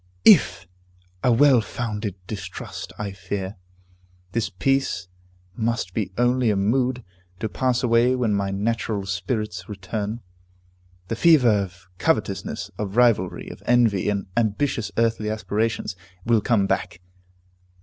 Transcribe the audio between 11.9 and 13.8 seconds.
covetousness, of rivalry, of